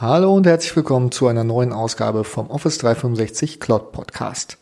Hallo 0.00 0.32
und 0.32 0.46
herzlich 0.46 0.76
willkommen 0.76 1.10
zu 1.10 1.26
einer 1.26 1.42
neuen 1.42 1.72
Ausgabe 1.72 2.22
vom 2.22 2.50
Office 2.50 2.78
365 2.78 3.58
Cloud 3.58 3.90
Podcast. 3.90 4.56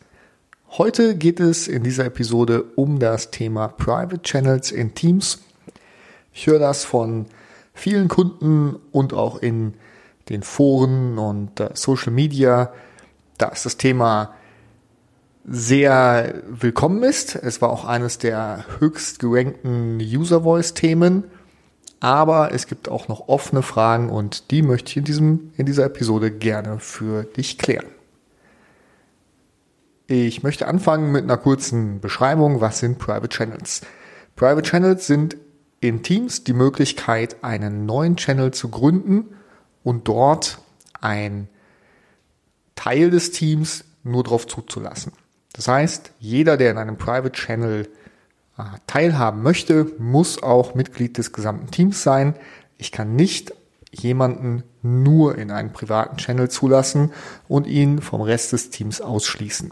Heute 0.71 1.15
geht 1.15 1.39
es 1.39 1.67
in 1.67 1.83
dieser 1.83 2.05
Episode 2.05 2.63
um 2.75 2.97
das 2.97 3.29
Thema 3.29 3.67
Private 3.67 4.23
Channels 4.23 4.71
in 4.71 4.95
Teams. 4.95 5.43
Ich 6.33 6.47
höre 6.47 6.57
das 6.57 6.85
von 6.85 7.27
vielen 7.75 8.07
Kunden 8.07 8.77
und 8.91 9.13
auch 9.13 9.39
in 9.39 9.75
den 10.29 10.41
Foren 10.41 11.19
und 11.19 11.59
äh, 11.59 11.69
Social 11.75 12.11
Media, 12.11 12.73
dass 13.37 13.61
das 13.61 13.77
Thema 13.77 14.33
sehr 15.45 16.33
willkommen 16.49 17.03
ist. 17.03 17.35
Es 17.35 17.61
war 17.61 17.69
auch 17.69 17.85
eines 17.85 18.17
der 18.17 18.65
höchst 18.79 19.19
gerankten 19.19 19.99
User 19.99 20.41
Voice 20.41 20.73
Themen 20.73 21.25
aber 21.99 22.53
es 22.53 22.67
gibt 22.67 22.89
auch 22.89 23.07
noch 23.07 23.27
offene 23.27 23.61
Fragen 23.61 24.09
und 24.09 24.51
die 24.51 24.61
möchte 24.61 24.91
ich 24.91 24.97
in, 24.97 25.03
diesem, 25.03 25.51
in 25.57 25.65
dieser 25.65 25.85
Episode 25.85 26.31
gerne 26.31 26.79
für 26.79 27.23
dich 27.23 27.57
klären. 27.57 27.87
Ich 30.07 30.41
möchte 30.43 30.67
anfangen 30.67 31.11
mit 31.11 31.23
einer 31.23 31.37
kurzen 31.37 31.99
Beschreibung. 31.99 32.61
Was 32.61 32.79
sind 32.79 32.97
Private 32.97 33.29
Channels? 33.29 33.81
Private 34.35 34.61
Channels 34.61 35.05
sind 35.05 35.35
in 35.81 36.01
Teams 36.01 36.43
die 36.43 36.53
Möglichkeit, 36.53 37.43
einen 37.43 37.85
neuen 37.85 38.15
Channel 38.15 38.51
zu 38.51 38.69
gründen 38.69 39.35
und 39.83 40.07
dort 40.07 40.59
ein 41.01 41.49
Teil 42.75 43.09
des 43.09 43.31
Teams 43.31 43.83
nur 44.03 44.23
darauf 44.23 44.47
zuzulassen. 44.47 45.11
Das 45.53 45.67
heißt, 45.67 46.11
jeder, 46.19 46.55
der 46.55 46.71
in 46.71 46.77
einem 46.77 46.97
Private 46.97 47.31
Channel 47.31 47.89
teilhaben 48.87 49.43
möchte, 49.43 49.91
muss 49.99 50.41
auch 50.41 50.75
Mitglied 50.75 51.17
des 51.17 51.31
gesamten 51.31 51.71
Teams 51.71 52.03
sein. 52.03 52.35
Ich 52.77 52.91
kann 52.91 53.15
nicht 53.15 53.53
jemanden 53.91 54.63
nur 54.81 55.37
in 55.37 55.51
einen 55.51 55.71
privaten 55.71 56.17
Channel 56.17 56.49
zulassen 56.49 57.11
und 57.47 57.67
ihn 57.67 58.01
vom 58.01 58.21
Rest 58.21 58.53
des 58.53 58.69
Teams 58.69 59.01
ausschließen. 59.01 59.71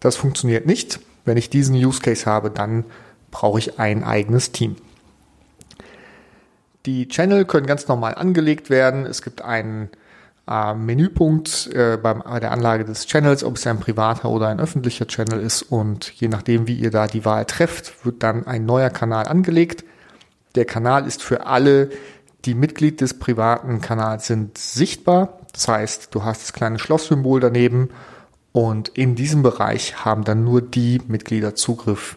Das 0.00 0.16
funktioniert 0.16 0.66
nicht. 0.66 1.00
Wenn 1.24 1.36
ich 1.36 1.50
diesen 1.50 1.74
Use 1.74 2.00
Case 2.00 2.26
habe, 2.26 2.50
dann 2.50 2.84
brauche 3.30 3.58
ich 3.58 3.78
ein 3.78 4.04
eigenes 4.04 4.52
Team. 4.52 4.76
Die 6.86 7.08
Channel 7.08 7.44
können 7.44 7.66
ganz 7.66 7.88
normal 7.88 8.14
angelegt 8.14 8.70
werden. 8.70 9.04
Es 9.04 9.20
gibt 9.22 9.42
einen 9.42 9.90
äh, 10.48 10.74
Menüpunkt 10.74 11.68
äh, 11.74 11.98
bei 12.00 12.40
der 12.40 12.52
Anlage 12.52 12.84
des 12.84 13.06
Channels, 13.06 13.44
ob 13.44 13.56
es 13.56 13.66
ein 13.66 13.80
privater 13.80 14.30
oder 14.30 14.48
ein 14.48 14.60
öffentlicher 14.60 15.06
Channel 15.06 15.40
ist. 15.40 15.62
Und 15.62 16.12
je 16.20 16.28
nachdem, 16.28 16.66
wie 16.66 16.74
ihr 16.74 16.90
da 16.90 17.06
die 17.06 17.24
Wahl 17.24 17.44
trefft, 17.44 18.04
wird 18.04 18.22
dann 18.22 18.46
ein 18.46 18.64
neuer 18.64 18.90
Kanal 18.90 19.26
angelegt. 19.26 19.84
Der 20.54 20.64
Kanal 20.64 21.06
ist 21.06 21.22
für 21.22 21.46
alle, 21.46 21.90
die 22.44 22.54
Mitglied 22.54 23.00
des 23.00 23.18
privaten 23.18 23.80
Kanals 23.80 24.26
sind, 24.26 24.56
sichtbar. 24.58 25.40
Das 25.52 25.68
heißt, 25.68 26.14
du 26.14 26.24
hast 26.24 26.42
das 26.42 26.52
kleine 26.52 26.78
Schlosssymbol 26.78 27.40
daneben 27.40 27.90
und 28.52 28.88
in 28.88 29.14
diesem 29.14 29.42
Bereich 29.42 30.04
haben 30.04 30.24
dann 30.24 30.44
nur 30.44 30.62
die 30.62 31.00
Mitglieder 31.06 31.54
Zugriff, 31.54 32.16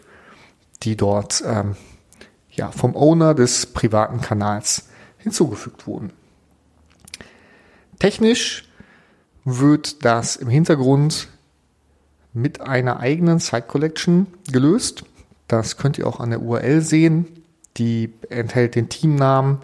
die 0.82 0.96
dort 0.96 1.42
ähm, 1.46 1.76
ja, 2.50 2.70
vom 2.70 2.94
Owner 2.96 3.34
des 3.34 3.66
privaten 3.66 4.20
Kanals 4.20 4.88
hinzugefügt 5.18 5.86
wurden. 5.86 6.12
Technisch 8.02 8.64
wird 9.44 10.04
das 10.04 10.34
im 10.34 10.48
Hintergrund 10.48 11.28
mit 12.32 12.60
einer 12.60 12.98
eigenen 12.98 13.38
Site 13.38 13.68
Collection 13.68 14.26
gelöst. 14.50 15.04
Das 15.46 15.76
könnt 15.76 15.98
ihr 15.98 16.08
auch 16.08 16.18
an 16.18 16.30
der 16.30 16.42
URL 16.42 16.80
sehen. 16.80 17.28
Die 17.76 18.12
enthält 18.28 18.74
den 18.74 18.88
Teamnamen 18.88 19.58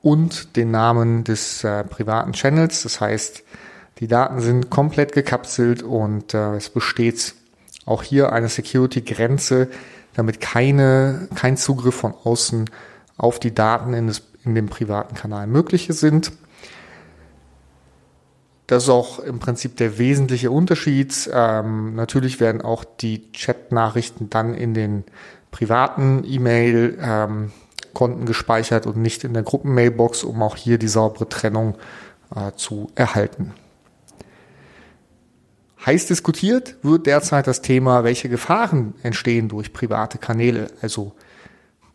und 0.00 0.56
den 0.56 0.70
Namen 0.70 1.22
des 1.24 1.62
äh, 1.62 1.84
privaten 1.84 2.32
Channels. 2.32 2.82
Das 2.84 2.98
heißt, 2.98 3.42
die 3.98 4.08
Daten 4.08 4.40
sind 4.40 4.70
komplett 4.70 5.12
gekapselt 5.12 5.82
und 5.82 6.32
äh, 6.32 6.56
es 6.56 6.70
besteht 6.70 7.34
auch 7.84 8.02
hier 8.02 8.32
eine 8.32 8.48
Security-Grenze, 8.48 9.68
damit 10.14 10.40
keine, 10.40 11.28
kein 11.34 11.58
Zugriff 11.58 11.96
von 11.96 12.14
außen 12.24 12.70
auf 13.18 13.38
die 13.38 13.54
Daten 13.54 13.92
in, 13.92 14.06
des, 14.06 14.22
in 14.46 14.54
dem 14.54 14.70
privaten 14.70 15.14
Kanal 15.14 15.46
möglich 15.46 15.88
sind. 15.90 16.32
Das 18.70 18.84
ist 18.84 18.88
auch 18.88 19.18
im 19.18 19.40
Prinzip 19.40 19.76
der 19.78 19.98
wesentliche 19.98 20.52
Unterschied. 20.52 21.28
Ähm, 21.34 21.96
natürlich 21.96 22.38
werden 22.38 22.62
auch 22.62 22.84
die 22.84 23.32
Chat-Nachrichten 23.32 24.30
dann 24.30 24.54
in 24.54 24.74
den 24.74 25.02
privaten 25.50 26.22
E-Mail-Konten 26.24 28.20
ähm, 28.20 28.26
gespeichert 28.26 28.86
und 28.86 28.96
nicht 28.98 29.24
in 29.24 29.34
der 29.34 29.42
Gruppenmailbox, 29.42 30.22
um 30.22 30.40
auch 30.40 30.54
hier 30.54 30.78
die 30.78 30.86
saubere 30.86 31.28
Trennung 31.28 31.78
äh, 32.32 32.52
zu 32.54 32.92
erhalten. 32.94 33.54
Heiß 35.84 36.06
diskutiert 36.06 36.76
wird 36.82 37.06
derzeit 37.06 37.48
das 37.48 37.62
Thema, 37.62 38.04
welche 38.04 38.28
Gefahren 38.28 38.94
entstehen 39.02 39.48
durch 39.48 39.72
private 39.72 40.18
Kanäle. 40.18 40.68
Also 40.80 41.10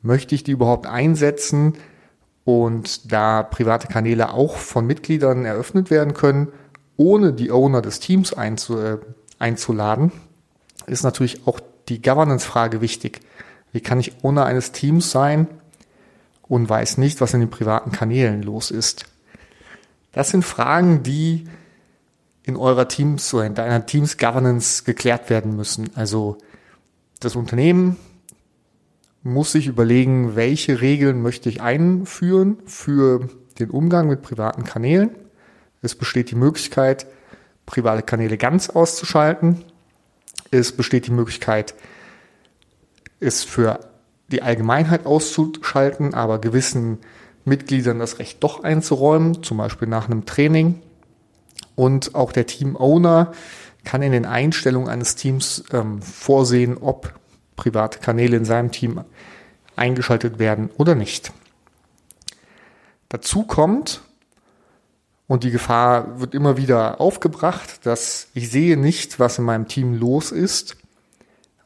möchte 0.02 0.36
ich 0.36 0.44
die 0.44 0.52
überhaupt 0.52 0.88
einsetzen? 0.88 1.76
Und 2.44 3.12
da 3.12 3.42
private 3.42 3.88
Kanäle 3.88 4.32
auch 4.32 4.58
von 4.58 4.86
Mitgliedern 4.86 5.46
eröffnet 5.46 5.90
werden 5.90 6.14
können, 6.14 6.50
ohne 6.98 7.34
die 7.34 7.52
Owner 7.52 7.82
des 7.82 8.00
Teams 8.00 8.34
einzu, 8.34 8.78
äh, 8.78 8.98
einzuladen, 9.40 10.12
ist 10.88 11.04
natürlich 11.04 11.48
auch 11.48 11.60
die 11.90 12.02
Governance-Frage 12.02 12.82
wichtig. 12.82 13.22
Wie 13.72 13.82
kann 13.82 14.00
ich 14.00 14.24
Owner 14.24 14.46
eines 14.46 14.72
Teams 14.72 15.12
sein 15.12 15.48
und 16.48 16.70
weiß 16.70 16.98
nicht, 16.98 17.22
was 17.22 17.34
in 17.34 17.42
den 17.42 17.50
privaten 17.50 17.92
Kanälen 17.92 18.42
los 18.42 18.72
ist? 18.72 19.06
Das 20.12 20.30
sind 20.30 20.46
Fragen, 20.46 21.04
die 21.04 21.48
in 22.44 22.56
eurer 22.56 22.88
Teams 22.88 23.34
oder 23.34 23.46
in 23.46 23.56
deiner 23.56 23.86
Teams 23.86 24.18
Governance 24.18 24.84
geklärt 24.84 25.30
werden 25.30 25.56
müssen. 25.56 25.90
Also 25.96 26.38
das 27.20 27.36
Unternehmen 27.36 27.98
muss 29.24 29.52
sich 29.52 29.68
überlegen, 29.68 30.36
welche 30.36 30.82
Regeln 30.82 31.22
möchte 31.22 31.50
ich 31.50 31.62
einführen 31.62 32.58
für 32.66 33.28
den 33.60 33.72
Umgang 33.72 34.08
mit 34.08 34.22
privaten 34.22 34.64
Kanälen 34.64 35.10
es 35.82 35.96
besteht 35.96 36.32
die 36.32 36.36
Möglichkeit, 36.36 37.06
private 37.66 38.04
Kanäle 38.04 38.38
ganz 38.38 38.70
auszuschalten. 38.70 39.64
Es 40.52 40.72
besteht 40.72 41.08
die 41.08 41.12
Möglichkeit, 41.12 41.76
es 43.20 43.44
für 43.44 43.80
die 44.28 44.42
Allgemeinheit 44.42 45.06
auszuschalten, 45.06 46.14
aber 46.14 46.40
gewissen 46.40 47.00
Mitgliedern 47.44 48.00
das 48.00 48.20
Recht 48.20 48.44
doch 48.44 48.64
einzuräumen, 48.64 49.44
zum 49.44 49.58
Beispiel 49.58 49.88
nach 49.88 50.06
einem 50.06 50.26
Training. 50.26 50.82
Und 51.76 52.16
auch 52.16 52.32
der 52.32 52.48
Team-Owner 52.48 53.34
kann 53.84 54.02
in 54.02 54.12
den 54.12 54.26
Einstellungen 54.26 54.90
eines 54.90 55.16
Teams 55.16 55.64
ähm, 55.72 56.02
vorsehen, 56.02 56.78
ob 56.78 57.14
private 57.56 58.00
Kanäle 58.00 58.38
in 58.38 58.46
seinem 58.46 58.72
Team 58.72 59.02
eingeschaltet 59.76 60.40
werden 60.40 60.70
oder 60.78 60.96
nicht. 60.96 61.32
Dazu 63.10 63.44
kommt, 63.44 64.02
und 65.28 65.44
die 65.44 65.52
Gefahr 65.52 66.20
wird 66.20 66.36
immer 66.36 66.58
wieder 66.58 67.02
aufgebracht, 67.02 67.86
dass 67.86 68.28
ich 68.34 68.52
sehe 68.52 68.78
nicht, 68.78 69.20
was 69.20 69.40
in 69.40 69.46
meinem 69.46 69.68
Team 69.68 69.96
los 69.96 70.32
ist, 70.32 70.78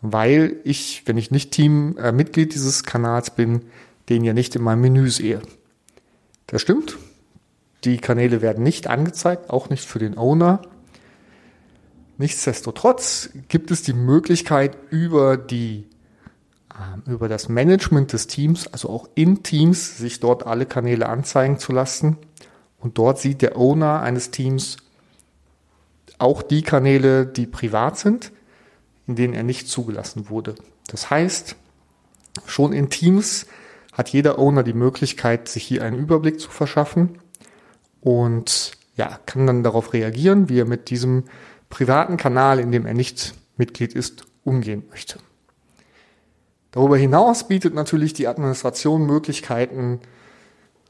weil 0.01 0.57
ich, 0.63 1.03
wenn 1.05 1.17
ich 1.17 1.29
nicht 1.29 1.51
Teammitglied 1.51 2.51
äh, 2.51 2.53
dieses 2.53 2.83
Kanals 2.83 3.31
bin, 3.31 3.63
den 4.07 4.23
ja 4.23 4.33
nicht 4.33 4.55
in 4.55 4.63
meinem 4.63 4.81
Menü 4.81 5.09
sehe. 5.09 5.41
Das 6.47 6.61
stimmt. 6.61 6.97
Die 7.83 7.97
Kanäle 7.97 8.41
werden 8.41 8.63
nicht 8.63 8.87
angezeigt, 8.87 9.49
auch 9.49 9.69
nicht 9.69 9.85
für 9.85 9.99
den 9.99 10.17
Owner. 10.17 10.61
Nichtsdestotrotz 12.17 13.29
gibt 13.49 13.71
es 13.71 13.81
die 13.81 13.93
Möglichkeit, 13.93 14.77
über 14.89 15.35
die 15.35 15.85
äh, 16.69 17.11
über 17.11 17.27
das 17.27 17.49
Management 17.49 18.13
des 18.13 18.27
Teams, 18.27 18.67
also 18.67 18.89
auch 18.89 19.09
in 19.15 19.43
Teams, 19.43 19.97
sich 19.97 20.21
dort 20.21 20.45
alle 20.45 20.65
Kanäle 20.65 21.09
anzeigen 21.09 21.59
zu 21.59 21.73
lassen 21.73 22.17
und 22.79 22.97
dort 22.97 23.19
sieht 23.19 23.41
der 23.41 23.57
Owner 23.57 24.01
eines 24.01 24.31
Teams 24.31 24.77
auch 26.17 26.41
die 26.41 26.63
Kanäle, 26.63 27.25
die 27.25 27.45
privat 27.45 27.97
sind, 27.97 28.31
in 29.07 29.15
denen 29.15 29.33
er 29.33 29.43
nicht 29.43 29.67
zugelassen 29.67 30.29
wurde. 30.29 30.55
Das 30.87 31.09
heißt, 31.09 31.55
schon 32.45 32.73
in 32.73 32.89
Teams 32.89 33.47
hat 33.93 34.09
jeder 34.09 34.37
Owner 34.37 34.63
die 34.63 34.73
Möglichkeit, 34.73 35.47
sich 35.47 35.63
hier 35.63 35.83
einen 35.83 35.97
Überblick 35.97 36.39
zu 36.39 36.49
verschaffen 36.49 37.19
und 38.01 38.73
ja, 38.95 39.19
kann 39.25 39.47
dann 39.47 39.63
darauf 39.63 39.93
reagieren, 39.93 40.49
wie 40.49 40.59
er 40.59 40.65
mit 40.65 40.89
diesem 40.89 41.23
privaten 41.69 42.17
Kanal, 42.17 42.59
in 42.59 42.71
dem 42.71 42.85
er 42.85 42.93
nicht 42.93 43.33
Mitglied 43.57 43.93
ist, 43.93 44.23
umgehen 44.43 44.83
möchte. 44.89 45.19
Darüber 46.71 46.97
hinaus 46.97 47.47
bietet 47.47 47.73
natürlich 47.73 48.13
die 48.13 48.27
Administration 48.27 49.05
Möglichkeiten, 49.05 50.01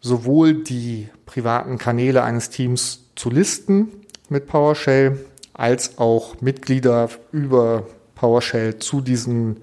sowohl 0.01 0.63
die 0.63 1.09
privaten 1.25 1.77
Kanäle 1.77 2.23
eines 2.23 2.49
Teams 2.49 3.05
zu 3.15 3.29
listen 3.29 3.89
mit 4.29 4.47
PowerShell, 4.47 5.19
als 5.53 5.97
auch 5.97 6.39
Mitglieder 6.41 7.09
über 7.31 7.87
PowerShell 8.15 8.79
zu 8.79 9.01
diesen 9.01 9.57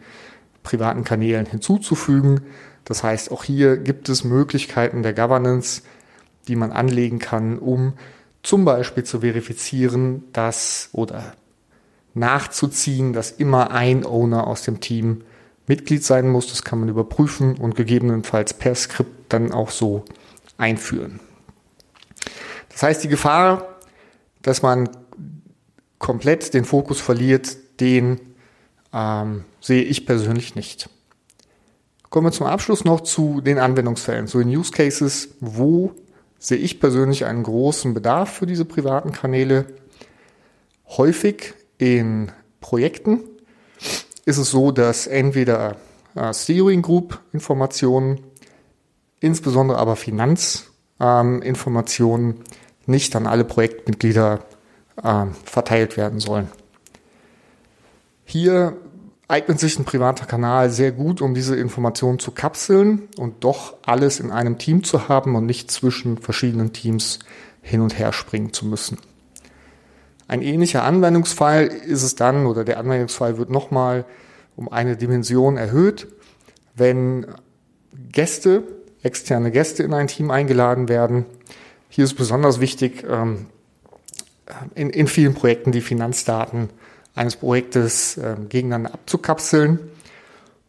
privaten 0.62 1.04
Kanälen 1.04 1.46
hinzuzufügen. 1.46 2.42
Das 2.84 3.02
heißt, 3.02 3.30
auch 3.30 3.44
hier 3.44 3.76
gibt 3.76 4.08
es 4.08 4.24
Möglichkeiten 4.24 5.02
der 5.02 5.14
Governance, 5.14 5.82
die 6.48 6.56
man 6.56 6.72
anlegen 6.72 7.18
kann, 7.18 7.58
um 7.58 7.94
zum 8.42 8.64
Beispiel 8.64 9.04
zu 9.04 9.20
verifizieren, 9.20 10.24
dass 10.32 10.90
oder 10.92 11.34
nachzuziehen, 12.14 13.12
dass 13.12 13.32
immer 13.32 13.70
ein 13.70 14.04
Owner 14.04 14.46
aus 14.46 14.62
dem 14.62 14.80
Team 14.80 15.22
Mitglied 15.66 16.04
sein 16.04 16.28
muss. 16.28 16.48
Das 16.48 16.62
kann 16.62 16.80
man 16.80 16.88
überprüfen 16.88 17.56
und 17.56 17.74
gegebenenfalls 17.74 18.54
per 18.54 18.74
Skript 18.74 19.32
dann 19.32 19.52
auch 19.52 19.70
so 19.70 20.04
einführen. 20.58 21.20
Das 22.70 22.82
heißt, 22.82 23.04
die 23.04 23.08
Gefahr, 23.08 23.76
dass 24.42 24.62
man 24.62 24.88
komplett 25.98 26.54
den 26.54 26.64
Fokus 26.64 27.00
verliert, 27.00 27.56
den 27.80 28.20
ähm, 28.92 29.44
sehe 29.60 29.82
ich 29.82 30.06
persönlich 30.06 30.54
nicht. 30.54 30.88
Kommen 32.10 32.28
wir 32.28 32.32
zum 32.32 32.46
Abschluss 32.46 32.84
noch 32.84 33.00
zu 33.00 33.40
den 33.40 33.58
Anwendungsfällen, 33.58 34.26
zu 34.26 34.38
den 34.38 34.48
Use 34.48 34.70
Cases. 34.70 35.28
Wo 35.40 35.92
sehe 36.38 36.58
ich 36.58 36.80
persönlich 36.80 37.24
einen 37.24 37.42
großen 37.42 37.94
Bedarf 37.94 38.30
für 38.30 38.46
diese 38.46 38.64
privaten 38.64 39.12
Kanäle? 39.12 39.66
Häufig 40.88 41.54
in 41.78 42.30
Projekten 42.60 43.20
ist 44.24 44.38
es 44.38 44.50
so, 44.50 44.70
dass 44.70 45.06
entweder 45.06 45.76
äh, 46.14 46.32
Steering 46.32 46.82
Group 46.82 47.20
Informationen, 47.32 48.20
insbesondere 49.26 49.78
aber 49.78 49.96
Finanzinformationen, 49.96 52.31
ähm, 52.31 52.40
nicht 52.87 53.17
an 53.17 53.26
alle 53.26 53.44
Projektmitglieder 53.44 54.40
äh, 55.02 55.26
verteilt 55.44 55.96
werden 55.96 56.20
sollen. 56.20 56.49
Hier 58.25 58.76
eignet 59.28 59.58
sich 59.58 59.78
ein 59.78 59.84
privater 59.84 60.25
Kanal 60.25 60.70
sehr 60.70 60.93
gut, 60.93 61.20
um 61.20 61.34
diese 61.34 61.56
Informationen 61.56 62.19
zu 62.19 62.31
kapseln 62.31 63.08
und 63.19 63.44
doch 63.44 63.75
alles 63.84 64.20
in 64.20 64.31
einem 64.31 64.58
Team 64.58 64.84
zu 64.84 65.08
haben 65.08 65.34
und 65.34 65.46
nicht 65.46 65.70
zwischen 65.70 66.19
verschiedenen 66.19 66.73
Teams 66.73 67.19
hin 67.61 67.81
und 67.81 67.99
her 67.99 68.12
springen 68.12 68.52
zu 68.52 68.67
müssen. 68.67 68.99
Ein 70.28 70.43
ähnlicher 70.43 70.84
Anwendungsfall 70.84 71.67
ist 71.67 72.02
es 72.02 72.14
dann, 72.14 72.46
oder 72.46 72.64
der 72.64 72.78
Anwendungsfall 72.78 73.38
wird 73.38 73.50
nochmal 73.50 74.05
um 74.55 74.70
eine 74.70 74.96
Dimension 74.96 75.56
erhöht, 75.56 76.08
wenn 76.75 77.26
Gäste, 78.12 78.62
externe 79.06 79.50
Gäste 79.50 79.82
in 79.82 79.94
ein 79.94 80.08
Team 80.08 80.30
eingeladen 80.30 80.88
werden. 80.88 81.24
Hier 81.88 82.04
ist 82.04 82.14
besonders 82.14 82.60
wichtig, 82.60 83.04
ähm, 83.08 83.46
in, 84.74 84.90
in 84.90 85.06
vielen 85.06 85.34
Projekten 85.34 85.72
die 85.72 85.80
Finanzdaten 85.80 86.70
eines 87.14 87.36
Projektes 87.36 88.18
äh, 88.18 88.36
gegeneinander 88.48 88.94
abzukapseln. 88.94 89.78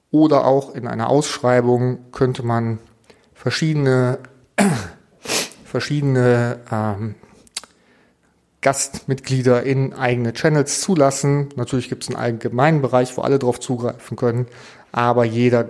Oder 0.09 0.45
auch 0.45 0.73
in 0.73 0.87
einer 0.87 1.09
Ausschreibung 1.09 2.11
könnte 2.11 2.43
man 2.43 2.79
verschiedene, 3.33 4.19
verschiedene 5.65 6.59
ähm, 6.71 7.15
Gastmitglieder 8.61 9.63
in 9.63 9.93
eigene 9.93 10.33
Channels 10.33 10.81
zulassen. 10.81 11.49
Natürlich 11.55 11.89
gibt 11.89 12.03
es 12.03 12.09
einen 12.09 12.17
allgemeinen 12.17 12.81
Bereich, 12.81 13.15
wo 13.17 13.21
alle 13.21 13.39
darauf 13.39 13.59
zugreifen 13.59 14.17
können, 14.17 14.47
aber 14.91 15.25
jeder, 15.25 15.69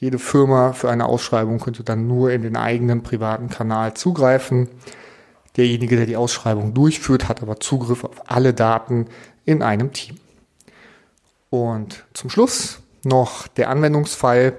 jede 0.00 0.18
Firma 0.20 0.72
für 0.72 0.90
eine 0.90 1.06
Ausschreibung 1.06 1.58
könnte 1.58 1.82
dann 1.82 2.06
nur 2.06 2.30
in 2.30 2.42
den 2.42 2.56
eigenen 2.56 3.02
privaten 3.02 3.48
Kanal 3.48 3.94
zugreifen. 3.94 4.68
Derjenige, 5.56 5.96
der 5.96 6.06
die 6.06 6.16
Ausschreibung 6.16 6.72
durchführt, 6.72 7.28
hat 7.28 7.42
aber 7.42 7.58
Zugriff 7.58 8.04
auf 8.04 8.30
alle 8.30 8.54
Daten 8.54 9.06
in 9.44 9.60
einem 9.60 9.92
Team. 9.92 10.16
Und 11.50 12.04
zum 12.14 12.30
Schluss 12.30 12.80
noch 13.02 13.48
der 13.48 13.70
Anwendungsfall, 13.70 14.56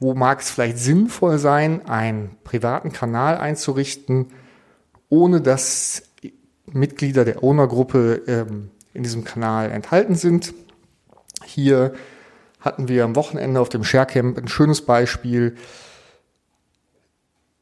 wo 0.00 0.14
mag 0.14 0.40
es 0.40 0.50
vielleicht 0.50 0.78
sinnvoll 0.78 1.38
sein, 1.38 1.86
einen 1.86 2.36
privaten 2.42 2.92
Kanal 2.92 3.36
einzurichten, 3.36 4.26
ohne 5.08 5.40
dass 5.40 6.02
Mitglieder 6.66 7.24
der 7.24 7.44
Owner-Gruppe 7.44 8.22
ähm, 8.26 8.70
in 8.92 9.04
diesem 9.04 9.22
Kanal 9.22 9.70
enthalten 9.70 10.16
sind. 10.16 10.52
Hier 11.44 11.94
hatten 12.60 12.88
wir 12.88 13.04
am 13.04 13.16
Wochenende 13.16 13.60
auf 13.60 13.68
dem 13.68 13.84
ShareCamp 13.84 14.38
ein 14.38 14.48
schönes 14.48 14.82
Beispiel, 14.82 15.56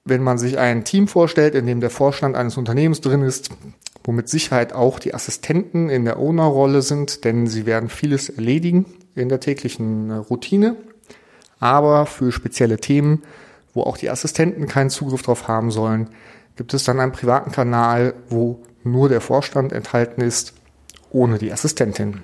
wenn 0.05 0.23
man 0.23 0.39
sich 0.39 0.59
ein 0.59 0.85
Team 0.85 1.09
vorstellt, 1.09 1.55
in 1.55 1.67
dem 1.67 1.81
der 1.81 1.91
Vorstand 1.91 2.37
eines 2.37 2.57
Unternehmens 2.57 3.01
drin 3.01 3.23
ist, 3.23 3.51
wo 4.05 4.13
mit 4.13 4.29
Sicherheit 4.29 4.73
auch 4.73 4.99
die 4.99 5.15
Assistenten 5.15 5.91
in 5.91 6.05
der 6.05 6.19
Owner-Rolle 6.19 6.81
sind, 6.81 7.25
denn 7.25 7.49
sie 7.49 7.67
werden 7.67 7.89
vieles 7.89 8.29
erledigen 8.29 8.87
in 9.17 9.29
der 9.29 9.41
täglichen 9.41 10.11
äh, 10.11 10.15
Routine. 10.15 10.77
Aber 11.59 12.07
für 12.07 12.31
spezielle 12.31 12.79
Themen, 12.79 13.23
wo 13.75 13.83
auch 13.83 13.97
die 13.97 14.11
Assistenten 14.11 14.69
keinen 14.69 14.91
Zugriff 14.91 15.23
drauf 15.23 15.49
haben 15.49 15.71
sollen, 15.71 16.11
gibt 16.57 16.73
es 16.73 16.85
dann 16.85 17.01
einen 17.01 17.13
privaten 17.13 17.51
Kanal, 17.51 18.15
wo 18.29 18.61
nur 18.85 19.09
der 19.09 19.21
Vorstand 19.21 19.73
enthalten 19.73 20.21
ist, 20.21 20.55
ohne 21.11 21.39
die 21.39 21.53
Assistentin. 21.53 22.23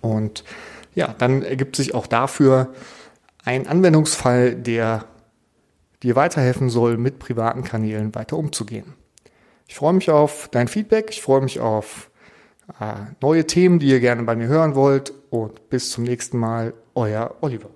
Und 0.00 0.44
ja, 0.94 1.14
dann 1.18 1.42
ergibt 1.42 1.76
sich 1.76 1.94
auch 1.94 2.06
dafür 2.06 2.72
ein 3.44 3.66
Anwendungsfall, 3.66 4.54
der 4.54 5.04
dir 6.02 6.16
weiterhelfen 6.16 6.70
soll, 6.70 6.96
mit 6.96 7.18
privaten 7.18 7.62
Kanälen 7.62 8.14
weiter 8.14 8.36
umzugehen. 8.36 8.94
Ich 9.66 9.74
freue 9.76 9.92
mich 9.92 10.10
auf 10.10 10.48
dein 10.50 10.68
Feedback, 10.68 11.10
ich 11.10 11.22
freue 11.22 11.42
mich 11.42 11.60
auf 11.60 12.10
äh, 12.80 12.94
neue 13.20 13.46
Themen, 13.46 13.78
die 13.78 13.88
ihr 13.88 14.00
gerne 14.00 14.22
bei 14.24 14.34
mir 14.34 14.48
hören 14.48 14.74
wollt 14.74 15.12
und 15.30 15.68
bis 15.68 15.90
zum 15.90 16.04
nächsten 16.04 16.38
Mal, 16.38 16.74
euer 16.94 17.36
Oliver. 17.40 17.70